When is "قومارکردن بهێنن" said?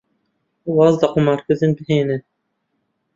1.13-2.21